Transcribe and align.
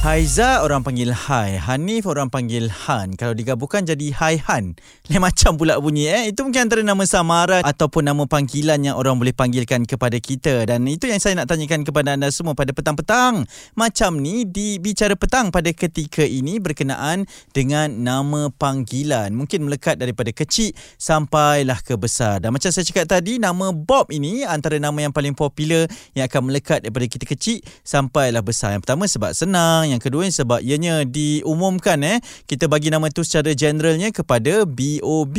Haiza 0.00 0.64
orang 0.64 0.80
panggil 0.80 1.12
Hai. 1.12 1.60
Hanif 1.60 2.08
orang 2.08 2.32
panggil 2.32 2.72
Han. 2.72 3.20
Kalau 3.20 3.36
digabungkan 3.36 3.84
jadi 3.84 4.16
Hai 4.16 4.40
Han. 4.48 4.72
Lain 5.12 5.20
macam 5.20 5.60
pula 5.60 5.76
bunyi 5.76 6.08
eh? 6.08 6.32
Itu 6.32 6.48
mungkin 6.48 6.64
antara 6.64 6.80
nama 6.80 7.04
samaran 7.04 7.60
Ataupun 7.60 8.08
nama 8.08 8.24
panggilan 8.24 8.80
Yang 8.80 8.96
orang 8.96 9.20
boleh 9.20 9.36
panggilkan 9.36 9.84
kepada 9.84 10.16
kita. 10.16 10.64
Dan 10.64 10.88
itu 10.88 11.04
yang 11.04 11.20
saya 11.20 11.36
nak 11.36 11.52
tanyakan 11.52 11.84
kepada 11.84 12.16
anda 12.16 12.32
semua 12.32 12.56
Pada 12.56 12.72
petang-petang. 12.72 13.44
Macam 13.76 14.24
ni 14.24 14.48
Di 14.48 14.80
Bicara 14.80 15.20
Petang 15.20 15.52
pada 15.52 15.68
ketika 15.68 16.24
ini 16.24 16.56
Berkenaan 16.64 17.28
dengan 17.52 17.92
nama 17.92 18.48
panggilan. 18.56 19.36
Mungkin 19.36 19.68
melekat 19.68 20.00
daripada 20.00 20.32
kecil 20.32 20.72
Sampailah 20.96 21.84
ke 21.84 22.00
besar. 22.00 22.40
Dan 22.40 22.56
macam 22.56 22.72
saya 22.72 22.88
cakap 22.88 23.04
tadi 23.04 23.36
Nama 23.36 23.68
Bob 23.76 24.08
ini 24.16 24.48
Antara 24.48 24.80
nama 24.80 24.96
yang 24.96 25.12
paling 25.12 25.36
popular 25.36 25.84
Yang 26.16 26.24
akan 26.32 26.40
melekat 26.48 26.88
daripada 26.88 27.04
kita 27.04 27.28
kecil 27.28 27.60
Sampailah 27.84 28.40
besar. 28.40 28.72
Yang 28.72 28.88
pertama 28.88 29.04
sebab 29.04 29.36
senang 29.36 29.89
yang 29.92 30.02
kedua 30.02 30.26
sebab 30.30 30.62
ianya 30.62 31.02
diumumkan 31.02 31.98
eh 32.06 32.18
kita 32.46 32.70
bagi 32.70 32.88
nama 32.94 33.10
tu 33.10 33.26
secara 33.26 33.50
generalnya 33.58 34.14
kepada 34.14 34.62
BOB 34.62 35.36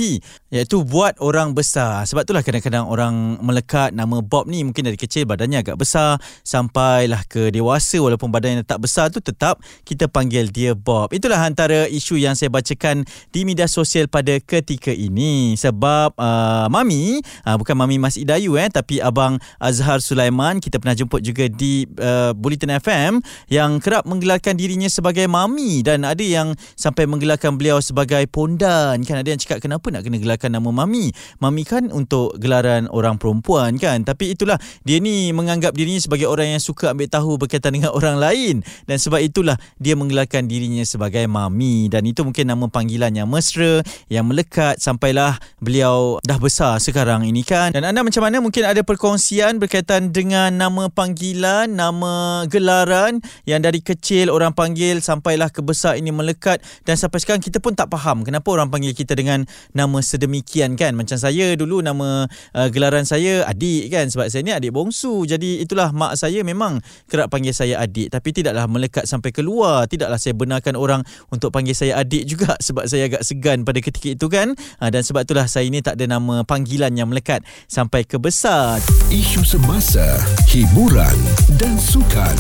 iaitu 0.52 0.84
buat 0.84 1.16
orang 1.24 1.56
besar. 1.56 2.04
Sebab 2.04 2.28
itulah 2.28 2.44
kadang-kadang 2.44 2.86
orang 2.86 3.40
melekat 3.40 3.96
nama 3.96 4.20
Bob 4.20 4.52
ni 4.52 4.68
mungkin 4.68 4.84
dari 4.84 5.00
kecil 5.00 5.24
badannya 5.24 5.64
agak 5.64 5.80
besar 5.80 6.20
sampailah 6.44 7.24
ke 7.32 7.48
dewasa 7.56 8.04
walaupun 8.04 8.28
badannya 8.28 8.68
tak 8.68 8.84
besar 8.84 9.08
tu 9.08 9.24
tetap 9.24 9.64
kita 9.88 10.12
panggil 10.12 10.52
dia 10.52 10.76
Bob. 10.76 11.16
Itulah 11.16 11.40
antara 11.40 11.88
isu 11.88 12.20
yang 12.20 12.36
saya 12.36 12.52
bacakan 12.52 13.08
di 13.32 13.48
media 13.48 13.72
sosial 13.72 14.12
pada 14.12 14.36
ketika 14.44 14.92
ini 14.92 15.56
sebab 15.56 16.18
uh, 16.20 16.68
mami 16.68 17.24
uh, 17.48 17.56
bukan 17.56 17.76
mami 17.78 17.96
Mas 18.02 18.20
Idayu 18.20 18.60
eh 18.60 18.68
tapi 18.68 19.00
abang 19.00 19.40
Azhar 19.62 20.04
Sulaiman 20.04 20.60
kita 20.60 20.82
pernah 20.82 20.98
jemput 20.98 21.24
juga 21.24 21.48
di 21.48 21.88
uh, 22.02 22.36
Bulletin 22.36 22.76
FM 22.82 23.24
yang 23.48 23.80
kerap 23.80 24.04
menggelar 24.04 24.41
menggelarkan 24.42 24.58
dirinya 24.58 24.90
sebagai 24.90 25.30
mami 25.30 25.86
dan 25.86 26.02
ada 26.02 26.26
yang 26.26 26.58
sampai 26.74 27.06
menggelarkan 27.06 27.62
beliau 27.62 27.78
sebagai 27.78 28.26
pondan. 28.26 28.98
Kan 29.06 29.22
ada 29.22 29.30
yang 29.30 29.38
cakap 29.38 29.62
kenapa 29.62 29.94
nak 29.94 30.02
kena 30.02 30.18
gelarkan 30.18 30.58
nama 30.58 30.66
mami? 30.74 31.14
Mami 31.38 31.62
kan 31.62 31.94
untuk 31.94 32.34
gelaran 32.42 32.90
orang 32.90 33.22
perempuan 33.22 33.78
kan? 33.78 34.02
Tapi 34.02 34.34
itulah 34.34 34.58
dia 34.82 34.98
ni 34.98 35.30
menganggap 35.30 35.78
dirinya 35.78 36.02
sebagai 36.02 36.26
orang 36.26 36.58
yang 36.58 36.64
suka 36.64 36.98
ambil 36.98 37.06
tahu 37.06 37.38
berkaitan 37.38 37.78
dengan 37.78 37.94
orang 37.94 38.18
lain. 38.18 38.66
Dan 38.90 38.98
sebab 38.98 39.22
itulah 39.22 39.62
dia 39.78 39.94
menggelarkan 39.94 40.50
dirinya 40.50 40.82
sebagai 40.90 41.30
mami. 41.30 41.86
Dan 41.94 42.10
itu 42.10 42.26
mungkin 42.26 42.50
nama 42.50 42.66
panggilan 42.66 43.14
yang 43.14 43.30
mesra 43.30 43.86
yang 44.10 44.26
melekat 44.26 44.82
sampailah 44.82 45.38
beliau 45.62 46.18
dah 46.26 46.42
besar 46.42 46.82
sekarang 46.82 47.30
ini 47.30 47.46
kan? 47.46 47.78
Dan 47.78 47.86
anda 47.86 48.02
macam 48.02 48.26
mana? 48.26 48.42
Mungkin 48.42 48.66
ada 48.66 48.82
perkongsian 48.82 49.62
berkaitan 49.62 50.10
dengan 50.10 50.50
nama 50.58 50.90
panggilan 50.90 51.70
nama 51.70 52.42
gelaran 52.50 53.22
yang 53.46 53.62
dari 53.62 53.86
kecil 53.86 54.31
orang 54.32 54.56
panggil 54.56 55.04
sampailah 55.04 55.52
ke 55.52 55.60
besar 55.62 56.00
ini 56.00 56.10
melekat. 56.10 56.64
Dan 56.88 56.96
sampai 56.96 57.20
sekarang 57.20 57.44
kita 57.44 57.60
pun 57.60 57.76
tak 57.76 57.92
faham 57.92 58.24
kenapa 58.24 58.48
orang 58.50 58.72
panggil 58.72 58.96
kita 58.96 59.14
dengan 59.14 59.44
nama 59.76 60.00
sedemikian 60.00 60.80
kan? 60.80 60.96
Macam 60.96 61.20
saya 61.20 61.54
dulu 61.60 61.84
nama 61.84 62.26
uh, 62.56 62.68
gelaran 62.72 63.04
saya 63.04 63.44
adik 63.46 63.92
kan? 63.92 64.08
Sebab 64.08 64.32
saya 64.32 64.42
ni 64.42 64.56
adik 64.56 64.72
bongsu. 64.72 65.28
Jadi 65.28 65.62
itulah 65.62 65.92
mak 65.92 66.16
saya 66.16 66.42
memang 66.42 66.80
kerap 67.12 67.28
panggil 67.28 67.52
saya 67.52 67.84
adik. 67.84 68.10
Tapi 68.10 68.30
tidaklah 68.32 68.66
melekat 68.72 69.06
sampai 69.06 69.36
keluar. 69.36 69.86
Tidaklah 69.86 70.18
saya 70.18 70.34
benarkan 70.34 70.80
orang 70.80 71.02
untuk 71.30 71.52
panggil 71.52 71.76
saya 71.76 72.00
adik 72.00 72.24
juga 72.26 72.56
sebab 72.66 72.88
saya 72.88 73.12
agak 73.12 73.28
segan 73.28 73.68
pada 73.68 73.84
ketika 73.84 74.16
itu 74.16 74.28
kan? 74.32 74.56
Uh, 74.80 74.90
dan 74.90 75.04
sebab 75.04 75.28
itulah 75.28 75.46
saya 75.46 75.68
ni 75.68 75.84
tak 75.84 76.00
ada 76.00 76.08
nama 76.08 76.48
panggilan 76.48 76.96
yang 76.96 77.12
melekat 77.12 77.44
sampai 77.68 78.08
ke 78.08 78.16
besar. 78.18 78.80
Isu 79.12 79.44
semasa 79.44 80.06
hiburan 80.48 81.18
dan 81.60 81.76
sukan 81.76 82.38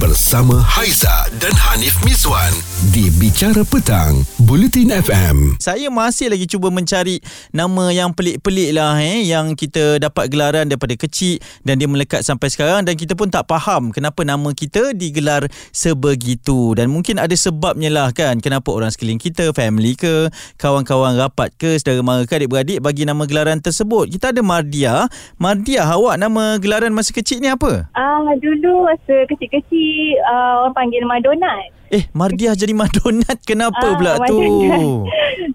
bersama 0.00 0.56
Haiza 0.62 1.28
dan 1.42 1.50
Hanif 1.58 1.98
Miswan 2.06 2.54
di 2.94 3.10
Bicara 3.18 3.66
Petang, 3.66 4.22
Bulletin 4.46 4.94
FM. 4.94 5.58
Saya 5.58 5.90
masih 5.90 6.30
lagi 6.30 6.46
cuba 6.46 6.70
mencari 6.70 7.18
nama 7.50 7.90
yang 7.90 8.14
pelik-pelik 8.14 8.70
lah 8.70 8.94
eh, 9.02 9.26
yang 9.26 9.58
kita 9.58 9.98
dapat 9.98 10.30
gelaran 10.30 10.70
daripada 10.70 10.94
kecil 10.94 11.42
dan 11.66 11.82
dia 11.82 11.90
melekat 11.90 12.22
sampai 12.22 12.54
sekarang 12.54 12.86
dan 12.86 12.94
kita 12.94 13.18
pun 13.18 13.32
tak 13.34 13.50
faham 13.50 13.90
kenapa 13.90 14.22
nama 14.22 14.46
kita 14.54 14.94
digelar 14.94 15.50
sebegitu 15.74 16.78
dan 16.78 16.92
mungkin 16.92 17.18
ada 17.18 17.34
sebabnya 17.34 17.90
lah 17.90 18.14
kan 18.14 18.38
kenapa 18.38 18.70
orang 18.70 18.94
sekeliling 18.94 19.18
kita, 19.18 19.50
family 19.56 19.98
ke, 19.98 20.30
kawan-kawan 20.60 21.18
rapat 21.18 21.50
ke, 21.58 21.74
saudara 21.82 22.04
mara 22.04 22.22
ke, 22.28 22.36
adik-beradik 22.38 22.78
bagi 22.78 23.08
nama 23.08 23.26
gelaran 23.26 23.58
tersebut. 23.58 24.06
Kita 24.12 24.30
ada 24.30 24.44
Mardia. 24.44 25.08
Mardia, 25.40 25.82
awak 25.88 26.14
nama 26.20 26.62
gelaran 26.62 26.94
masa 26.94 27.10
kecil 27.10 27.42
ni 27.42 27.50
apa? 27.50 27.90
Ah, 27.96 28.22
dulu 28.38 28.86
masa 28.86 29.26
kecil-kecil 29.26 30.20
uh, 30.20 30.68
orang 30.68 30.74
panggil 30.76 31.02
Madonna 31.08 31.23
Madonat. 31.24 31.72
Eh, 31.88 32.04
Mardiah 32.12 32.52
jadi 32.52 32.76
Madonat. 32.76 33.40
Kenapa 33.48 33.80
uh, 33.80 33.96
pula 33.96 34.20
tu? 34.28 34.36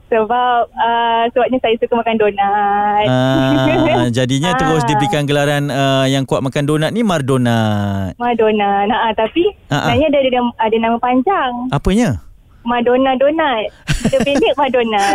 Sebab 0.09 0.61
uh, 0.65 1.23
sebabnya 1.29 1.61
saya 1.61 1.77
suka 1.77 1.93
makan 1.93 2.17
donat. 2.17 3.05
Uh, 3.05 4.09
jadinya 4.09 4.57
terus 4.57 4.81
diberikan 4.89 5.29
gelaran 5.29 5.69
uh, 5.69 6.09
yang 6.09 6.25
kuat 6.25 6.41
makan 6.41 6.65
donat 6.65 6.89
ni 6.89 7.05
Mardonat. 7.05 8.17
Mardonat. 8.17 8.89
Nah, 8.89 8.97
uh, 8.97 9.13
tapi 9.13 9.45
uh, 9.69 9.93
sebenarnya 9.93 10.09
uh. 10.09 10.13
ada, 10.17 10.19
ada 10.25 10.39
ada 10.57 10.77
nama 10.81 10.97
panjang. 10.97 11.51
Apanya? 11.69 12.25
Madonna 12.65 13.13
Donat. 13.15 13.69
Dia 14.09 14.19
pendek 14.25 14.53
Madonna. 14.57 15.05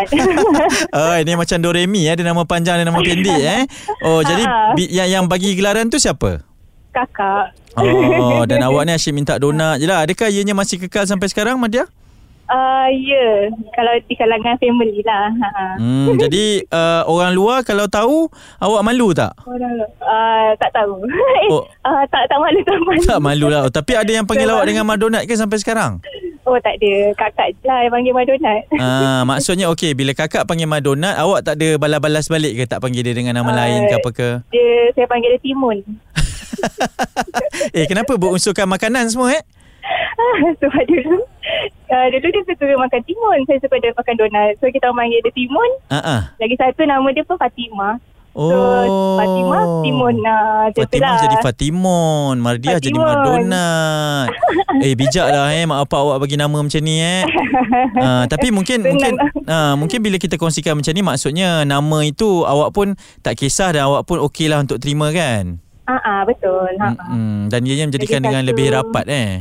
oh, 0.96 1.14
ini 1.18 1.34
macam 1.36 1.58
Doremi 1.60 2.08
eh. 2.08 2.14
Ada 2.14 2.24
nama 2.24 2.42
panjang, 2.46 2.80
ada 2.80 2.86
nama 2.88 3.02
pendek 3.02 3.42
eh. 3.42 3.62
Oh, 4.06 4.24
jadi 4.24 4.42
bi- 4.78 4.90
yang, 4.90 5.08
yang 5.10 5.24
bagi 5.26 5.52
gelaran 5.52 5.90
tu 5.92 6.00
siapa? 6.00 6.53
Kakak. 6.94 7.58
Oh, 7.74 8.46
dan 8.46 8.62
awak 8.70 8.86
ni 8.86 8.94
asyik 8.94 9.10
minta 9.10 9.34
donat 9.34 9.82
je 9.82 9.90
lah. 9.90 10.06
Adakah 10.06 10.30
ianya 10.30 10.54
masih 10.54 10.78
kekal 10.78 11.10
sampai 11.10 11.26
sekarang, 11.26 11.58
Madia? 11.58 11.90
Uh, 12.44 12.92
ya, 12.92 13.16
yeah. 13.16 13.32
kalau 13.72 13.88
di 14.04 14.14
kalangan 14.20 14.60
family 14.60 15.00
lah. 15.00 15.32
Ha. 15.32 15.80
Hmm, 15.80 16.12
jadi 16.22 16.60
uh, 16.68 17.08
orang 17.08 17.32
luar 17.32 17.64
kalau 17.64 17.88
tahu, 17.88 18.28
awak 18.60 18.84
malu 18.84 19.16
tak? 19.16 19.32
Uh, 19.48 20.52
tak 20.60 20.70
tahu. 20.76 21.02
Oh. 21.44 21.60
uh, 21.84 22.04
tak 22.08 22.24
tak 22.24 22.40
malu 22.40 22.60
tak 22.64 22.78
malu. 22.80 23.00
Tak 23.04 23.20
malu 23.20 23.46
lah. 23.48 23.60
Oh, 23.68 23.72
tapi 23.72 23.96
ada 23.96 24.08
yang 24.08 24.28
panggil 24.28 24.48
awak 24.48 24.68
dengan 24.68 24.84
Madonat 24.84 25.24
ke 25.24 25.36
sampai 25.36 25.60
sekarang? 25.60 26.04
Oh 26.44 26.60
tak 26.60 26.76
ada 26.76 27.16
Kakak 27.16 27.56
je 27.56 27.64
lah 27.64 27.88
yang 27.88 27.92
panggil 27.96 28.12
Madonat 28.12 28.68
Ah, 28.76 29.24
Maksudnya 29.24 29.72
okey 29.72 29.96
Bila 29.96 30.12
kakak 30.12 30.44
panggil 30.44 30.68
Madonat 30.68 31.16
Awak 31.16 31.40
tak 31.40 31.56
ada 31.56 31.80
balas-balas 31.80 32.28
balik 32.28 32.52
ke 32.52 32.64
Tak 32.68 32.84
panggil 32.84 33.00
dia 33.00 33.16
dengan 33.16 33.32
nama 33.32 33.48
uh, 33.48 33.56
lain 33.56 33.88
ke 33.88 33.94
apa 33.96 34.10
ke 34.12 34.28
Dia 34.52 34.92
Saya 34.92 35.08
panggil 35.08 35.32
dia 35.32 35.40
Timun 35.40 35.80
eh 37.76 37.84
kenapa 37.86 38.16
berunsurkan 38.16 38.68
makanan 38.68 39.10
semua 39.10 39.34
eh? 39.34 39.42
Sebab 40.60 40.84
dulu 40.88 41.20
uh, 41.90 42.06
Dulu 42.10 42.26
dia 42.32 42.42
suka 42.48 42.74
makan 42.76 43.00
timun. 43.04 43.38
Saya 43.46 43.58
suka 43.60 43.76
dia 43.78 43.92
makan 43.92 44.14
donat. 44.16 44.56
So 44.58 44.68
kita 44.70 44.90
panggil 44.90 45.20
dia 45.20 45.32
timun. 45.34 45.70
Uh-uh. 45.92 46.20
Lagi 46.40 46.54
satu 46.56 46.82
nama 46.88 47.08
dia 47.12 47.24
pun 47.26 47.36
Fatimah. 47.36 48.00
Oh. 48.34 48.50
So, 48.50 48.58
Fatimah 49.14 49.62
Timun. 49.86 50.14
Nah, 50.18 50.66
Fatimah 50.74 51.22
jadi 51.22 51.36
Fatimon. 51.38 52.34
Mardiah 52.42 52.82
jadi 52.82 52.98
Madonna 52.98 53.70
Eh 54.84 54.98
bijak 54.98 55.30
lah 55.30 55.54
eh. 55.54 55.62
Mak 55.70 55.86
bapak 55.86 56.00
awak 56.02 56.18
bagi 56.26 56.34
nama 56.34 56.58
macam 56.58 56.82
ni 56.82 56.98
eh. 56.98 57.22
Uh, 57.94 58.26
Tapi 58.26 58.50
mungkin 58.50 58.82
Mungkin 58.82 59.14
uh, 59.46 59.78
Mungkin 59.78 60.02
bila 60.02 60.18
kita 60.18 60.34
kongsikan 60.34 60.74
macam 60.74 60.90
ni 60.90 61.06
Maksudnya 61.06 61.62
Nama 61.62 61.98
itu 62.02 62.42
Awak 62.42 62.74
pun 62.74 62.98
Tak 63.22 63.38
kisah 63.38 63.70
Dan 63.70 63.86
awak 63.86 64.02
pun 64.02 64.18
okey 64.26 64.50
lah 64.50 64.66
Untuk 64.66 64.82
terima 64.82 65.14
kan 65.14 65.63
Ah, 65.84 65.96
uh-uh, 66.00 66.20
betul. 66.24 66.68
Hmm, 66.80 67.52
dan 67.52 67.60
ianya 67.68 67.84
menjadikan 67.92 68.24
Jadi 68.24 68.26
dengan 68.32 68.42
satu... 68.44 68.50
lebih 68.52 68.66
rapat 68.72 69.04
eh. 69.12 69.32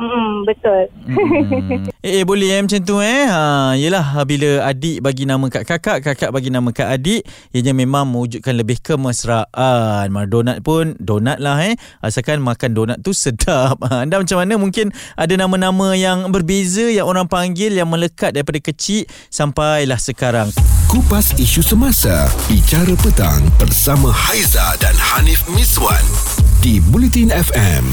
Hmm, 0.00 0.48
betul. 0.48 0.88
Hmm. 1.04 1.92
eh, 2.08 2.20
eh, 2.20 2.24
boleh 2.24 2.56
eh 2.56 2.60
macam 2.64 2.80
tu 2.80 3.04
eh. 3.04 3.28
Ha, 3.28 3.76
yelah 3.76 4.24
bila 4.24 4.64
adik 4.64 5.04
bagi 5.04 5.28
nama 5.28 5.44
kat 5.52 5.68
kakak, 5.68 6.00
kakak 6.00 6.32
bagi 6.32 6.48
nama 6.48 6.72
kat 6.72 6.88
adik, 6.88 7.20
ianya 7.52 7.76
memang 7.76 8.08
mewujudkan 8.08 8.56
lebih 8.56 8.80
kemesraan. 8.80 10.08
Mar 10.08 10.24
donat 10.24 10.64
pun 10.64 10.96
donat 10.96 11.36
lah 11.36 11.60
eh. 11.60 11.76
Asalkan 12.00 12.40
makan 12.40 12.72
donat 12.72 12.98
tu 13.04 13.12
sedap. 13.12 13.76
Ha, 13.84 14.00
anda 14.08 14.16
macam 14.16 14.40
mana 14.40 14.56
mungkin 14.56 14.88
ada 15.20 15.36
nama-nama 15.36 15.92
yang 15.92 16.32
berbeza 16.32 16.88
yang 16.88 17.04
orang 17.04 17.28
panggil 17.28 17.76
yang 17.76 17.92
melekat 17.92 18.32
daripada 18.32 18.56
kecil 18.56 19.04
sampailah 19.28 20.00
sekarang. 20.00 20.48
Kupas 20.88 21.36
isu 21.36 21.60
semasa, 21.60 22.24
bicara 22.48 22.96
petang 23.04 23.44
bersama 23.60 24.08
Haiza 24.08 24.80
dan 24.80 24.96
Hanif 24.96 25.44
Miswan 25.52 26.02
di 26.64 26.80
Bulletin 26.88 27.28
FM. 27.28 27.84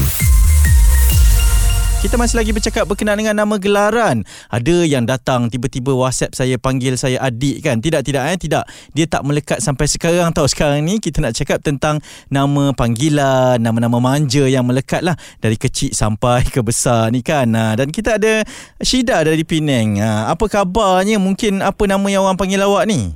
Kita 1.98 2.14
masih 2.14 2.38
lagi 2.38 2.54
bercakap 2.54 2.86
berkenaan 2.86 3.18
dengan 3.18 3.42
nama 3.42 3.58
gelaran. 3.58 4.22
Ada 4.54 4.86
yang 4.86 5.02
datang 5.02 5.50
tiba-tiba 5.50 5.90
WhatsApp 5.90 6.30
saya 6.30 6.54
panggil 6.54 6.94
saya 6.94 7.18
adik 7.18 7.66
kan. 7.66 7.82
Tidak 7.82 8.06
tidak 8.06 8.22
eh 8.22 8.38
tidak. 8.38 8.70
Dia 8.94 9.10
tak 9.10 9.26
melekat 9.26 9.58
sampai 9.58 9.90
sekarang 9.90 10.30
tahu 10.30 10.46
sekarang 10.46 10.86
ni 10.86 11.02
kita 11.02 11.18
nak 11.18 11.34
cakap 11.34 11.58
tentang 11.58 11.98
nama 12.30 12.70
panggilan, 12.70 13.58
nama-nama 13.58 13.98
manja 13.98 14.46
yang 14.46 14.62
melekat 14.62 15.02
lah 15.02 15.18
dari 15.42 15.58
kecil 15.58 15.90
sampai 15.90 16.46
ke 16.46 16.62
besar 16.62 17.10
ni 17.10 17.18
kan. 17.18 17.50
Dan 17.50 17.90
kita 17.90 18.14
ada 18.14 18.46
Syida 18.78 19.18
dari 19.26 19.42
Penang. 19.42 19.98
Apa 20.30 20.46
kabarnya? 20.46 21.18
Mungkin 21.18 21.66
apa 21.66 21.82
nama 21.90 22.06
yang 22.06 22.22
orang 22.22 22.38
panggil 22.38 22.62
awak 22.62 22.86
ni? 22.86 23.10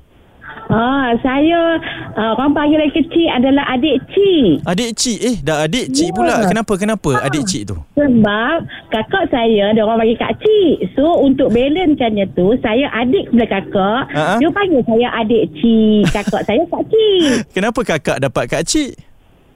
Ha, 0.73 1.13
saya 1.21 1.77
uh, 2.17 2.33
orang 2.41 2.57
panggil 2.57 2.81
lagi 2.81 3.05
kecil 3.05 3.29
adalah 3.29 3.65
adik 3.77 4.01
cik. 4.09 4.65
Adik 4.65 4.91
cik? 4.97 5.19
Eh, 5.21 5.37
dah 5.45 5.69
adik 5.69 5.93
cik 5.93 6.09
ya. 6.09 6.17
pula. 6.17 6.35
Kenapa? 6.49 6.73
Kenapa 6.81 7.11
ha. 7.21 7.29
adik 7.29 7.45
cik 7.45 7.63
tu? 7.69 7.77
Sebab 7.93 8.59
kakak 8.89 9.29
saya 9.29 9.77
dia 9.77 9.83
orang 9.85 10.01
panggil 10.01 10.17
kak 10.17 10.35
cik. 10.41 10.97
So, 10.97 11.21
untuk 11.21 11.53
balancekannya 11.53 12.25
tu, 12.33 12.57
saya 12.65 12.89
adik 13.05 13.29
kepada 13.29 13.47
kakak. 13.61 14.03
Ha-ha. 14.17 14.41
Dia 14.41 14.49
panggil 14.49 14.83
saya 14.89 15.09
adik 15.21 15.45
cik. 15.61 16.05
Kakak 16.09 16.43
saya 16.49 16.63
kak 16.65 16.85
cik. 16.89 17.33
Kenapa 17.57 17.81
kakak 17.85 18.19
dapat 18.25 18.45
kak 18.49 18.65
cik? 18.65 18.97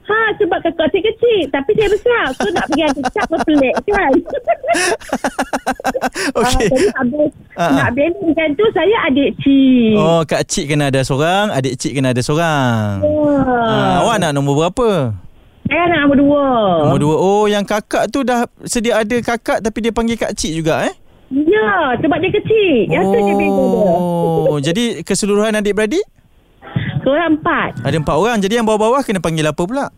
Ha 0.07 0.31
sebab 0.39 0.63
kakak 0.63 0.87
saya 0.95 1.03
kecil 1.03 1.51
Tapi 1.51 1.71
saya 1.75 1.89
besar 1.91 2.25
So 2.39 2.47
nak 2.55 2.71
pergi 2.71 2.83
adik 2.87 3.05
cap 3.11 3.27
Pelik 3.43 3.75
kan 3.91 4.13
Okay 6.33 6.67
ha, 6.67 6.73
Jadi 6.73 6.89
habis 6.97 7.31
uh-huh. 7.55 7.77
Nak 7.77 7.89
balance 7.95 8.55
tu 8.57 8.67
Saya 8.75 8.97
adik 9.07 9.31
cik 9.43 9.93
Oh 9.95 10.21
kak 10.27 10.43
cik 10.49 10.65
kena 10.73 10.91
ada 10.91 11.01
seorang 11.07 11.53
Adik 11.53 11.75
cik 11.79 11.93
kena 11.95 12.11
ada 12.11 12.23
seorang 12.25 13.05
uh. 13.05 13.43
ha, 13.45 14.03
Awak 14.03 14.17
nak 14.23 14.33
nombor 14.35 14.67
berapa? 14.67 15.15
Saya 15.67 15.83
nak 15.91 15.99
nombor 16.07 16.19
dua 16.19 16.47
Nombor 16.87 16.99
dua 16.99 17.17
Oh 17.21 17.45
yang 17.47 17.63
kakak 17.63 18.11
tu 18.11 18.27
dah 18.27 18.49
Sedia 18.67 19.03
ada 19.03 19.17
kakak 19.23 19.63
Tapi 19.63 19.79
dia 19.85 19.93
panggil 19.95 20.17
kak 20.19 20.35
cik 20.35 20.53
juga 20.57 20.89
eh 20.89 20.95
Ya 21.31 21.95
Sebab 22.01 22.19
dia 22.23 22.31
kecil 22.35 22.91
Yang 22.91 23.05
oh. 23.05 23.11
tu 23.11 23.19
dia 23.19 23.35
Oh 23.51 24.57
Jadi 24.67 25.07
keseluruhan 25.07 25.55
adik-beradik 25.59 26.07
Seorang 27.07 27.39
empat. 27.39 27.87
Ada 27.87 28.03
empat 28.03 28.17
orang. 28.19 28.43
Jadi 28.43 28.59
yang 28.59 28.67
bawah-bawah 28.67 28.99
kena 29.07 29.23
panggil 29.23 29.47
apa 29.47 29.63
pula? 29.63 29.95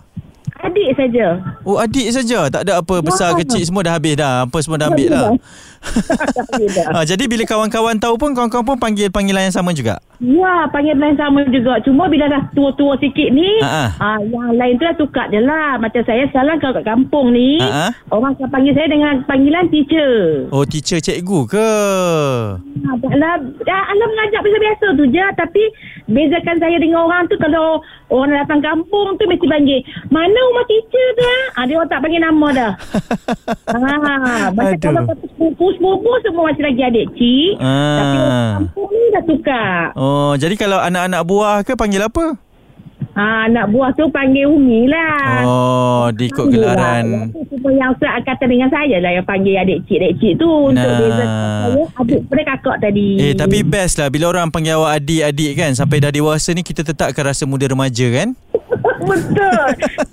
Adik 0.61 0.93
saja. 0.93 1.41
Oh, 1.69 1.77
adik 1.77 2.09
saja. 2.09 2.49
Tak 2.49 2.65
ada 2.65 2.81
apa 2.81 3.05
besar 3.05 3.37
ya. 3.37 3.45
kecil 3.45 3.61
semua 3.61 3.85
dah 3.85 3.93
habis 3.93 4.17
dah. 4.17 4.49
Apa 4.49 4.57
semua 4.65 4.81
dah 4.81 4.89
ambil 4.89 5.09
lah. 5.13 5.37
ha, 6.97 7.05
jadi 7.05 7.29
bila 7.29 7.45
kawan-kawan 7.45 8.01
tahu 8.01 8.17
pun 8.17 8.33
kawan-kawan 8.33 8.65
pun 8.65 8.77
panggil 8.81 9.13
panggilan 9.13 9.53
yang 9.53 9.55
sama 9.55 9.77
juga. 9.77 10.01
Ya, 10.17 10.65
panggilan 10.73 11.13
yang 11.13 11.21
sama 11.21 11.45
juga. 11.47 11.77
Cuma 11.85 12.09
bila 12.09 12.25
dah 12.25 12.41
tua-tua 12.57 12.97
sikit 12.97 13.29
ni, 13.31 13.61
ha, 13.61 13.93
yang 14.17 14.57
lain 14.57 14.81
tu 14.81 14.89
dah 14.89 14.97
tukar 14.97 15.29
je 15.29 15.45
lah. 15.45 15.77
Macam 15.77 16.01
saya 16.09 16.25
sekarang 16.33 16.57
kalau 16.57 16.81
kat 16.81 16.89
kampung 16.89 17.37
ni, 17.37 17.61
Ha-ha. 17.61 17.93
orang 18.17 18.33
akan 18.33 18.49
panggil 18.49 18.73
saya 18.73 18.89
dengan 18.89 19.21
panggilan 19.29 19.69
teacher. 19.69 20.49
Oh, 20.49 20.65
teacher 20.65 20.99
cikgu 20.99 21.41
ke? 21.47 21.71
Ha, 22.59 22.89
taklah, 22.97 23.35
dah, 23.61 23.83
alam 23.93 24.09
mengajar 24.09 24.41
biasa-biasa 24.41 24.87
tu 24.97 25.05
je. 25.13 25.27
Tapi 25.37 25.63
bezakan 26.09 26.57
saya 26.59 26.77
dengan 26.81 27.05
orang 27.05 27.29
tu 27.29 27.37
kalau 27.37 27.85
orang 28.09 28.41
datang 28.41 28.65
kampung 28.65 29.21
tu 29.21 29.29
mesti 29.29 29.45
panggil, 29.45 29.81
mana 30.09 30.33
rumah 30.33 30.65
teacher 30.65 31.07
tu? 31.15 31.29
Ha, 31.59 31.67
dia 31.67 31.75
orang 31.75 31.91
tak 31.91 32.07
panggil 32.07 32.23
nama 32.23 32.49
dah. 32.55 32.73
ha, 33.67 34.15
macam 34.55 34.79
kalau 34.79 35.03
kata 35.11 35.27
sepupu 35.27 35.67
semua 35.75 36.47
masih 36.47 36.63
lagi 36.71 36.83
adik 36.87 37.07
cik. 37.19 37.53
Ah. 37.59 37.99
Tapi 37.99 38.17
kampung 38.23 38.91
ni 38.95 39.07
dah 39.11 39.23
tukar. 39.27 39.79
Oh, 39.99 40.39
jadi 40.39 40.55
kalau 40.55 40.79
anak-anak 40.79 41.23
buah 41.27 41.67
ke 41.67 41.75
panggil 41.75 42.07
apa? 42.07 42.39
Ha, 43.19 43.51
anak 43.51 43.75
buah 43.75 43.91
tu 43.99 44.07
panggil 44.15 44.47
Umi 44.47 44.87
lah. 44.87 45.43
Oh, 45.43 46.07
diikut 46.15 46.47
ha, 46.47 46.53
gelaran. 46.55 47.35
Semua 47.35 47.75
yang 47.75 47.91
kata 47.99 48.45
dengan 48.47 48.71
saya 48.71 49.03
lah 49.03 49.19
yang 49.19 49.27
panggil 49.27 49.59
adik 49.59 49.83
cik, 49.91 49.99
adik 49.99 50.15
cik 50.23 50.33
tu. 50.39 50.47
Nah. 50.71 50.79
Untuk 50.79 50.95
beza 50.95 51.25
saya, 51.27 51.83
adik 51.99 52.21
pada 52.31 52.43
kakak 52.55 52.77
tadi. 52.87 53.09
Eh, 53.19 53.35
tapi 53.35 53.67
best 53.67 53.99
lah 53.99 54.07
bila 54.07 54.31
orang 54.31 54.55
panggil 54.55 54.79
awak 54.79 55.03
adik-adik 55.03 55.59
kan. 55.59 55.75
Sampai 55.75 55.99
dah 55.99 56.15
dewasa 56.15 56.55
ni 56.55 56.63
kita 56.63 56.87
tetap 56.87 57.11
akan 57.11 57.35
rasa 57.35 57.51
muda 57.51 57.67
remaja 57.67 58.07
kan? 58.15 58.39
Betul. 58.99 59.69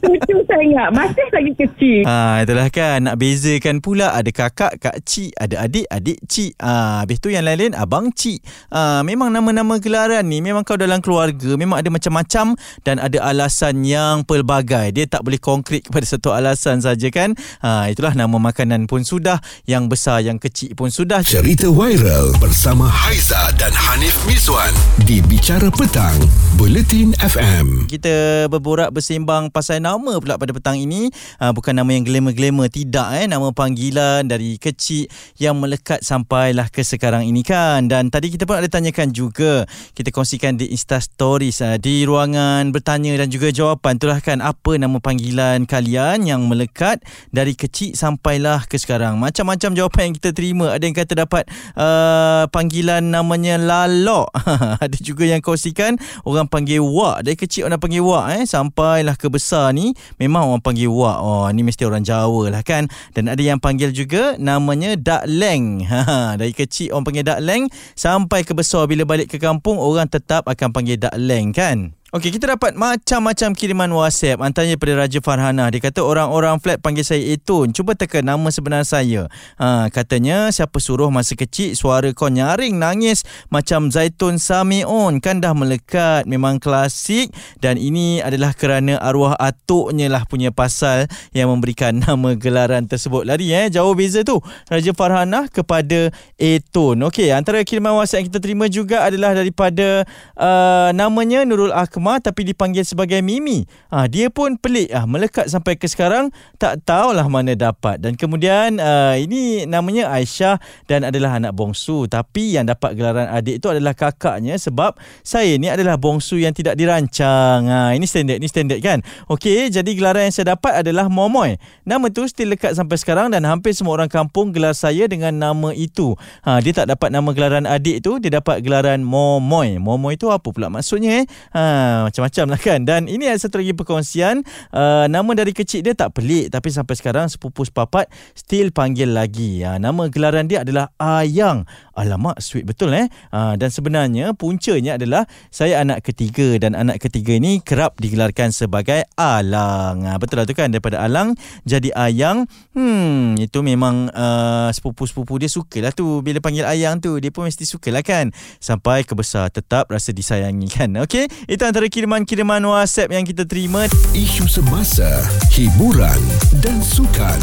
Cucu 0.05 0.35
sangat. 0.45 0.89
Masih 0.93 1.27
lagi 1.33 1.53
kecil. 1.57 2.01
Ha, 2.05 2.45
itulah 2.45 2.69
kan. 2.69 3.01
Nak 3.09 3.15
bezakan 3.17 3.81
pula 3.81 4.13
ada 4.13 4.29
kakak, 4.29 4.77
kak 4.77 5.01
cik. 5.01 5.33
Ada 5.33 5.65
adik, 5.65 5.87
adik 5.89 6.19
cik. 6.29 6.53
Ha, 6.61 7.01
habis 7.01 7.17
tu 7.17 7.33
yang 7.33 7.41
lain-lain 7.41 7.73
abang 7.73 8.13
cik. 8.13 8.45
Ha, 8.69 9.01
memang 9.01 9.33
nama-nama 9.33 9.81
gelaran 9.81 10.21
ni 10.29 10.39
memang 10.45 10.61
kau 10.61 10.77
dalam 10.77 11.01
keluarga 11.01 11.57
memang 11.57 11.81
ada 11.81 11.89
macam-macam 11.89 12.53
dan 12.85 13.01
ada 13.01 13.17
alasan 13.25 13.81
yang 13.81 14.21
pelbagai. 14.21 14.93
Dia 14.93 15.09
tak 15.09 15.25
boleh 15.25 15.41
konkret 15.41 15.89
kepada 15.89 16.05
satu 16.05 16.29
alasan 16.29 16.85
saja 16.85 17.09
kan. 17.09 17.33
Ha, 17.65 17.89
itulah 17.89 18.13
nama 18.13 18.37
makanan 18.37 18.85
pun 18.85 19.01
sudah. 19.01 19.41
Yang 19.65 19.97
besar, 19.97 20.21
yang 20.21 20.37
kecil 20.37 20.77
pun 20.77 20.93
sudah. 20.93 21.25
Cerita 21.25 21.67
viral 21.73 22.37
bersama 22.37 22.85
Haiza 22.85 23.49
dan 23.57 23.73
Hanif 23.73 24.13
Miswan 24.29 24.71
di 25.09 25.25
Bicara 25.25 25.73
Petang, 25.73 26.15
Buletin 26.59 27.17
FM. 27.17 27.89
Kita 27.89 28.45
berbual 28.45 28.74
berborak 28.75 28.91
bersembang 28.91 29.55
pasal 29.55 29.79
nama 29.79 30.19
pula 30.19 30.35
pada 30.35 30.51
petang 30.51 30.75
ini. 30.75 31.07
Uh, 31.39 31.55
bukan 31.55 31.71
nama 31.71 31.87
yang 31.95 32.03
glamour-glamour 32.03 32.67
tidak 32.67 33.07
eh. 33.15 33.23
Nama 33.23 33.47
panggilan 33.55 34.27
dari 34.27 34.59
kecil 34.59 35.07
yang 35.39 35.55
melekat 35.63 36.03
sampailah 36.03 36.67
ke 36.67 36.83
sekarang 36.83 37.23
ini 37.23 37.39
kan? 37.39 37.87
Dan 37.87 38.11
tadi 38.11 38.27
kita 38.27 38.43
pun 38.43 38.59
ada 38.59 38.67
tanyakan 38.67 39.15
juga. 39.15 39.63
Kita 39.95 40.11
kongsikan 40.11 40.59
di 40.59 40.75
Insta 40.75 40.99
Stories 40.99 41.63
uh, 41.63 41.79
di 41.79 42.03
ruangan 42.03 42.75
bertanya 42.75 43.15
dan 43.15 43.31
juga 43.31 43.47
jawapan. 43.47 43.95
Itulah 43.95 44.19
kan 44.19 44.43
apa 44.43 44.75
nama 44.75 44.99
panggilan 44.99 45.63
kalian 45.63 46.27
yang 46.27 46.43
melekat 46.51 46.99
dari 47.31 47.55
kecil 47.55 47.95
sampailah 47.95 48.67
ke 48.67 48.75
sekarang? 48.75 49.15
Macam-macam 49.23 49.71
jawapan 49.71 50.11
yang 50.11 50.15
kita 50.19 50.35
terima. 50.35 50.75
Ada 50.75 50.83
yang 50.83 50.99
kata 50.99 51.13
dapat 51.23 51.47
uh, 51.79 52.43
panggilan 52.51 53.07
namanya 53.07 53.55
Lalok. 53.55 54.35
Ada 54.83 54.99
juga 54.99 55.23
yang 55.23 55.39
kongsikan 55.39 55.95
orang 56.27 56.51
panggil 56.51 56.83
Wak. 56.83 57.23
Dari 57.23 57.39
kecil 57.39 57.71
orang 57.71 57.79
panggil 57.79 58.03
Wak 58.03 58.25
eh 58.35 58.43
sampailah 58.65 59.13
ke 59.13 59.29
besar 59.29 59.69
ni 59.77 59.93
memang 60.17 60.49
orang 60.49 60.63
panggil 60.65 60.89
wak. 60.89 61.17
Oh 61.21 61.45
ni 61.53 61.61
mesti 61.61 61.85
orang 61.85 62.01
Jawa 62.01 62.49
lah 62.49 62.65
kan. 62.65 62.89
Dan 63.13 63.29
ada 63.29 63.37
yang 63.37 63.61
panggil 63.61 63.93
juga 63.93 64.33
namanya 64.41 64.97
Dak 64.97 65.29
Leng. 65.29 65.65
Ha, 65.95 66.35
dari 66.35 66.51
kecil 66.51 66.91
orang 66.91 67.05
panggil 67.07 67.23
Dak 67.23 67.39
Leng 67.45 67.69
sampai 67.93 68.41
ke 68.41 68.51
besar 68.57 68.89
bila 68.89 69.05
balik 69.07 69.31
ke 69.31 69.37
kampung 69.37 69.77
orang 69.77 70.09
tetap 70.09 70.43
akan 70.49 70.73
panggil 70.73 70.97
Dak 70.97 71.13
Leng 71.15 71.53
kan. 71.53 71.93
Okey, 72.15 72.31
kita 72.31 72.55
dapat 72.55 72.79
macam-macam 72.79 73.51
kiriman 73.51 73.91
WhatsApp 73.91 74.39
antaranya 74.39 74.79
daripada 74.79 75.03
Raja 75.03 75.19
Farhana. 75.19 75.67
Dia 75.67 75.83
kata 75.83 75.99
orang-orang 75.99 76.63
flat 76.63 76.79
panggil 76.79 77.03
saya 77.03 77.19
Etun. 77.19 77.75
Cuba 77.75 77.91
tekan 77.91 78.23
nama 78.23 78.47
sebenar 78.55 78.87
saya. 78.87 79.27
Ha, 79.59 79.91
katanya 79.91 80.47
siapa 80.47 80.79
suruh 80.79 81.11
masa 81.11 81.35
kecil 81.35 81.75
suara 81.75 82.15
kau 82.15 82.31
nyaring 82.31 82.79
nangis 82.79 83.27
macam 83.51 83.91
Zaitun 83.91 84.39
Samion. 84.39 85.19
Kan 85.19 85.43
dah 85.43 85.51
melekat. 85.51 86.23
Memang 86.23 86.63
klasik. 86.63 87.35
Dan 87.59 87.75
ini 87.75 88.23
adalah 88.23 88.55
kerana 88.55 88.95
arwah 88.95 89.35
atuknya 89.35 90.07
lah 90.07 90.23
punya 90.23 90.55
pasal 90.55 91.11
yang 91.35 91.51
memberikan 91.51 91.99
nama 92.07 92.31
gelaran 92.39 92.87
tersebut. 92.87 93.27
Lari 93.27 93.51
eh, 93.51 93.67
jauh 93.67 93.91
beza 93.91 94.23
tu. 94.23 94.39
Raja 94.71 94.95
Farhana 94.95 95.51
kepada 95.51 96.15
Etun. 96.39 96.95
Okey, 97.11 97.35
antara 97.35 97.59
kiriman 97.67 97.99
WhatsApp 97.99 98.23
yang 98.23 98.27
kita 98.31 98.39
terima 98.39 98.71
juga 98.71 99.03
adalah 99.03 99.35
daripada 99.35 100.07
uh, 100.39 100.95
namanya 100.95 101.43
Nurul 101.43 101.75
Akmal 101.75 102.04
Rahma 102.05 102.21
tapi 102.21 102.45
dipanggil 102.45 102.85
sebagai 102.85 103.17
Mimi. 103.25 103.65
Ha, 103.89 104.05
dia 104.05 104.29
pun 104.29 104.61
pelik 104.61 104.93
ah 104.93 105.09
melekat 105.09 105.49
sampai 105.49 105.73
ke 105.73 105.89
sekarang 105.89 106.29
tak 106.61 106.85
tahulah 106.85 107.25
mana 107.25 107.57
dapat. 107.57 107.97
Dan 107.97 108.13
kemudian 108.13 108.77
uh, 108.77 109.17
ini 109.17 109.65
namanya 109.65 110.13
Aisyah 110.13 110.61
dan 110.85 111.09
adalah 111.09 111.41
anak 111.41 111.57
bongsu 111.57 112.05
tapi 112.05 112.61
yang 112.61 112.69
dapat 112.69 112.93
gelaran 112.93 113.25
adik 113.25 113.57
itu 113.57 113.73
adalah 113.73 113.97
kakaknya 113.97 114.53
sebab 114.61 114.93
saya 115.25 115.57
ni 115.57 115.65
adalah 115.65 115.97
bongsu 115.97 116.37
yang 116.37 116.53
tidak 116.53 116.77
dirancang. 116.77 117.65
Ha, 117.65 117.97
ini 117.97 118.05
standard 118.05 118.37
ni 118.37 118.45
standard 118.45 118.85
kan. 118.85 119.01
Okey 119.25 119.73
jadi 119.73 119.89
gelaran 119.97 120.29
yang 120.29 120.35
saya 120.37 120.53
dapat 120.53 120.85
adalah 120.85 121.09
Momoy. 121.09 121.57
Nama 121.89 122.05
tu 122.13 122.29
still 122.29 122.53
lekat 122.53 122.77
sampai 122.77 123.01
sekarang 123.01 123.33
dan 123.33 123.41
hampir 123.49 123.73
semua 123.73 123.97
orang 123.97 124.13
kampung 124.13 124.53
gelar 124.53 124.77
saya 124.77 125.09
dengan 125.09 125.33
nama 125.33 125.73
itu. 125.73 126.13
Ha, 126.45 126.61
dia 126.61 126.69
tak 126.69 126.85
dapat 126.93 127.09
nama 127.09 127.33
gelaran 127.33 127.65
adik 127.65 128.05
tu 128.05 128.21
dia 128.21 128.37
dapat 128.37 128.61
gelaran 128.61 129.01
Momoy. 129.01 129.81
Momoy 129.81 130.21
tu 130.21 130.29
apa 130.29 130.53
pula 130.53 130.69
maksudnya 130.69 131.23
eh? 131.23 131.27
Ha, 131.49 131.94
macam-macam 132.09 132.45
lah 132.51 132.59
kan. 132.59 132.79
Dan 132.83 133.07
ini 133.07 133.31
ada 133.31 133.39
satu 133.39 133.63
lagi 133.63 133.71
perkongsian. 133.71 134.43
Uh, 134.75 135.07
nama 135.07 135.31
dari 135.31 135.55
kecil 135.55 135.85
dia 135.85 135.95
tak 135.95 136.17
pelik. 136.17 136.51
Tapi 136.51 136.67
sampai 136.73 136.95
sekarang 136.99 137.25
sepupu 137.31 137.63
sepapat 137.63 138.11
still 138.35 138.75
panggil 138.75 139.15
lagi. 139.15 139.63
Uh, 139.63 139.79
nama 139.79 140.11
gelaran 140.11 140.51
dia 140.51 140.67
adalah 140.67 140.91
Ayang. 140.99 141.63
Alamak 141.95 142.43
sweet 142.43 142.67
betul 142.67 142.91
eh? 142.91 143.07
Uh, 143.31 143.55
dan 143.55 143.71
sebenarnya 143.71 144.35
puncanya 144.35 144.99
adalah 144.99 145.23
saya 145.47 145.79
anak 145.79 146.03
ketiga. 146.03 146.59
Dan 146.59 146.75
anak 146.75 146.99
ketiga 146.99 147.39
ni 147.39 147.63
kerap 147.63 147.95
digelarkan 148.03 148.51
sebagai 148.51 149.07
Alang. 149.15 150.03
Uh, 150.03 150.17
betul 150.19 150.43
lah 150.43 150.45
tu 150.49 150.57
kan? 150.57 150.73
Daripada 150.73 150.99
Alang 150.99 151.39
jadi 151.63 151.93
Ayang. 151.95 152.49
Hmm 152.75 153.37
itu 153.39 153.59
memang 153.61 154.09
uh, 154.11 154.69
sepupu-sepupu 154.73 155.37
dia 155.39 155.47
suka 155.51 155.79
lah 155.79 155.93
tu. 155.93 156.19
Bila 156.25 156.41
panggil 156.41 156.65
Ayang 156.65 156.99
tu 156.99 157.17
dia 157.21 157.29
pun 157.29 157.47
mesti 157.47 157.63
suka 157.63 157.93
lah 157.93 158.01
kan? 158.01 158.33
Sampai 158.57 159.05
kebesar 159.05 159.53
tetap 159.53 159.87
rasa 159.91 160.11
disayangi 160.11 160.67
kan? 160.71 160.89
Ok 160.99 161.27
itu 161.47 161.63
kiriman-kiriman 161.83 162.63
WhatsApp 162.63 163.11
yang 163.11 163.27
kita 163.27 163.43
terima. 163.43 163.91
Isu 164.15 164.47
semasa, 164.47 165.19
hiburan 165.51 166.23
dan 166.63 166.79
sukan 166.79 167.35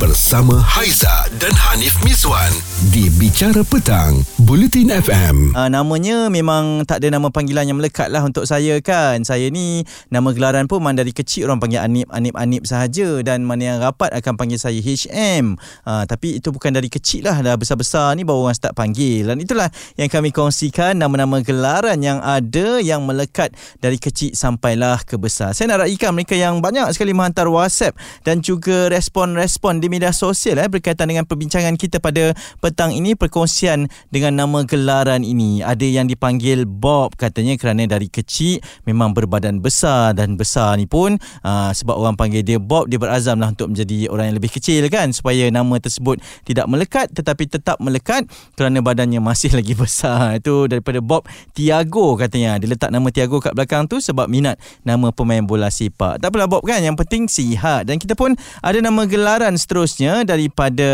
bersama 0.00 0.56
Haiza 0.56 1.28
dan 1.36 1.52
Hanif 1.52 1.92
Miswan 2.00 2.48
di 2.88 3.12
Bicara 3.20 3.60
Petang, 3.60 4.24
Bulletin 4.40 4.88
FM. 4.88 5.52
Uh, 5.52 5.68
namanya 5.68 6.32
memang 6.32 6.88
tak 6.88 7.04
ada 7.04 7.12
nama 7.12 7.28
panggilan 7.28 7.68
yang 7.68 7.76
melekat 7.76 8.08
lah 8.08 8.24
untuk 8.24 8.48
saya 8.48 8.80
kan. 8.80 9.20
Saya 9.28 9.52
ni 9.52 9.84
nama 10.08 10.32
gelaran 10.32 10.64
pun 10.64 10.80
memang 10.80 10.96
dari 10.96 11.12
kecil 11.12 11.52
orang 11.52 11.60
panggil 11.60 11.84
Anip, 11.84 12.08
Anip, 12.08 12.34
Anip 12.40 12.64
sahaja 12.64 13.20
dan 13.20 13.44
mana 13.44 13.76
yang 13.76 13.78
rapat 13.84 14.08
akan 14.16 14.40
panggil 14.40 14.56
saya 14.56 14.80
HM. 14.80 15.60
Uh, 15.84 16.08
tapi 16.08 16.40
itu 16.40 16.48
bukan 16.48 16.72
dari 16.72 16.88
kecil 16.88 17.28
lah, 17.28 17.44
dah 17.44 17.60
besar-besar 17.60 18.16
ni 18.16 18.24
baru 18.24 18.48
orang 18.48 18.56
start 18.56 18.72
panggil. 18.72 19.28
Dan 19.28 19.44
itulah 19.44 19.68
yang 20.00 20.08
kami 20.08 20.32
kongsikan 20.32 20.96
nama-nama 20.96 21.44
gelaran 21.44 22.00
yang 22.00 22.22
ada 22.24 22.80
yang 22.80 23.04
melekat 23.04 23.52
dari 23.80 23.98
kecil 23.98 24.36
sampailah 24.36 25.02
ke 25.02 25.16
besar. 25.18 25.56
Saya 25.56 25.74
nak 25.74 25.88
raikan 25.88 26.14
mereka 26.14 26.36
yang 26.38 26.62
banyak 26.62 26.90
sekali 26.94 27.16
menghantar 27.16 27.48
WhatsApp 27.50 27.96
dan 28.22 28.44
juga 28.44 28.92
respon-respon 28.92 29.82
di 29.82 29.90
media 29.90 30.12
sosial 30.14 30.60
eh, 30.60 30.68
berkaitan 30.70 31.10
dengan 31.10 31.24
perbincangan 31.24 31.74
kita 31.78 31.98
pada 31.98 32.34
petang 32.60 32.92
ini 32.92 33.16
perkongsian 33.16 33.88
dengan 34.10 34.44
nama 34.44 34.62
gelaran 34.66 35.24
ini. 35.24 35.64
Ada 35.64 35.84
yang 35.84 36.06
dipanggil 36.06 36.68
Bob 36.68 37.16
katanya 37.16 37.56
kerana 37.56 37.88
dari 37.88 38.06
kecil 38.06 38.60
memang 38.84 39.16
berbadan 39.16 39.58
besar 39.58 40.12
dan 40.12 40.36
besar 40.36 40.76
ni 40.76 40.84
pun 40.84 41.16
uh, 41.42 41.70
sebab 41.72 41.96
orang 41.96 42.14
panggil 42.14 42.44
dia 42.44 42.58
Bob 42.60 42.86
dia 42.90 43.00
berazamlah 43.00 43.50
untuk 43.50 43.72
menjadi 43.72 44.12
orang 44.12 44.30
yang 44.30 44.36
lebih 44.36 44.52
kecil 44.52 44.86
kan 44.92 45.10
supaya 45.10 45.48
nama 45.48 45.80
tersebut 45.80 46.20
tidak 46.44 46.66
melekat 46.68 47.10
tetapi 47.10 47.48
tetap 47.48 47.80
melekat 47.80 48.28
kerana 48.54 48.84
badannya 48.84 49.18
masih 49.18 49.54
lagi 49.58 49.72
besar. 49.72 50.38
Itu 50.38 50.68
daripada 50.68 51.00
Bob 51.00 51.24
Tiago 51.56 52.14
katanya. 52.20 52.60
Dia 52.60 52.68
letak 52.76 52.90
nama 52.92 53.08
Tiago 53.08 53.40
kat 53.40 53.56
belakang 53.56 53.63
tu 53.88 53.98
sebab 53.98 54.28
minat 54.28 54.60
nama 54.84 55.10
pemain 55.10 55.42
bola 55.42 55.68
sepak. 55.68 56.20
Tak 56.20 56.30
apalah 56.32 56.48
Bob 56.48 56.62
kan 56.64 56.80
yang 56.80 56.94
penting 56.94 57.26
sihat 57.26 57.88
dan 57.88 57.96
kita 57.98 58.16
pun 58.16 58.36
ada 58.60 58.78
nama 58.80 59.04
gelaran 59.08 59.54
seterusnya 59.56 60.24
daripada 60.24 60.88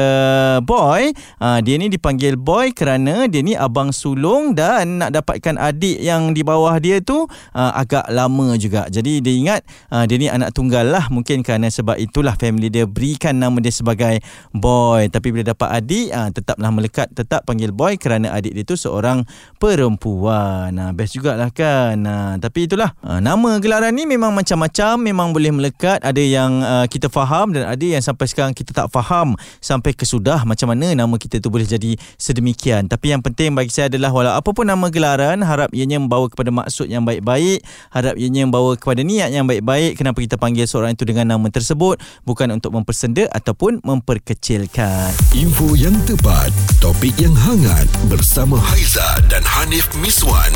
Boy. 0.62 1.12
Uh, 1.40 1.58
dia 1.62 1.76
ni 1.78 1.90
dipanggil 1.90 2.34
Boy 2.34 2.72
kerana 2.74 3.30
dia 3.30 3.40
ni 3.40 3.54
abang 3.54 3.94
sulung 3.94 4.52
dan 4.52 5.00
nak 5.00 5.14
dapatkan 5.14 5.56
adik 5.56 6.00
yang 6.02 6.34
di 6.34 6.42
bawah 6.42 6.76
dia 6.82 6.98
tu 7.00 7.24
uh, 7.28 7.72
agak 7.76 8.08
lama 8.10 8.58
juga. 8.60 8.90
Jadi 8.90 9.22
dia 9.22 9.34
ingat 9.34 9.60
uh, 9.94 10.04
dia 10.04 10.16
ni 10.18 10.26
anak 10.26 10.52
tunggal 10.52 10.84
lah 10.88 11.06
mungkin 11.08 11.46
kerana 11.46 11.70
sebab 11.70 11.96
itulah 11.96 12.34
family 12.36 12.68
dia 12.68 12.84
berikan 12.84 13.38
nama 13.38 13.56
dia 13.62 13.72
sebagai 13.72 14.18
Boy. 14.52 15.08
Tapi 15.08 15.32
bila 15.32 15.54
dapat 15.54 15.68
adik 15.80 16.08
uh, 16.12 16.28
tetaplah 16.34 16.70
melekat 16.74 17.08
tetap 17.14 17.46
panggil 17.46 17.72
Boy 17.72 17.96
kerana 17.96 18.34
adik 18.34 18.52
dia 18.56 18.64
tu 18.66 18.76
seorang 18.76 19.24
perempuan. 19.56 20.74
Nah, 20.74 20.90
best 20.96 21.16
jugalah 21.16 21.48
kan. 21.52 21.96
Nah, 22.00 22.36
tapi 22.42 22.60
itulah 22.67 22.93
uh, 23.00 23.23
nama 23.23 23.57
gelaran 23.62 23.95
ni 23.95 24.05
memang 24.05 24.35
macam-macam 24.35 25.00
memang 25.00 25.33
boleh 25.33 25.55
melekat. 25.55 26.02
Ada 26.05 26.21
yang 26.21 26.61
uh, 26.61 26.87
kita 26.90 27.09
faham 27.09 27.57
dan 27.57 27.64
ada 27.64 27.81
yang 27.81 28.02
sampai 28.05 28.26
sekarang 28.29 28.52
kita 28.52 28.76
tak 28.76 28.93
faham 28.93 29.38
sampai 29.62 29.97
ke 29.97 30.05
sudah 30.05 30.45
macam 30.45 30.75
mana 30.75 30.93
nama 30.93 31.14
kita 31.17 31.40
tu 31.40 31.49
boleh 31.49 31.64
jadi 31.64 31.97
sedemikian. 32.21 32.90
Tapi 32.90 33.17
yang 33.17 33.23
penting 33.25 33.57
bagi 33.57 33.73
saya 33.73 33.88
adalah 33.88 34.12
walau 34.12 34.35
apa 34.37 34.50
pun 34.52 34.69
nama 34.69 34.90
gelaran, 34.93 35.40
harap 35.40 35.73
ianya 35.73 35.97
membawa 36.02 36.29
kepada 36.29 36.52
maksud 36.52 36.90
yang 36.90 37.07
baik-baik, 37.07 37.64
harap 37.95 38.19
ianya 38.21 38.45
membawa 38.45 38.76
kepada 38.76 39.00
niat 39.00 39.33
yang 39.33 39.49
baik-baik. 39.49 39.97
Kenapa 39.97 40.21
kita 40.21 40.37
panggil 40.37 40.69
seorang 40.69 40.93
itu 40.93 41.09
dengan 41.09 41.33
nama 41.33 41.47
tersebut? 41.49 42.02
Bukan 42.26 42.50
untuk 42.52 42.75
mempersenda 42.75 43.31
ataupun 43.33 43.81
memperkecilkan. 43.81 45.14
Info 45.33 45.73
yang 45.79 45.95
tepat, 46.05 46.50
topik 46.83 47.14
yang 47.17 47.33
hangat 47.33 47.87
bersama 48.11 48.59
Haiza 48.59 49.07
dan 49.31 49.47
Hanif 49.47 49.87
Miswan 50.02 50.50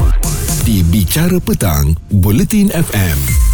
di 0.65 0.83
Bicara 0.83 1.39
Petang, 1.39 1.94
Bulletin 2.11 2.71
FM. 2.71 3.54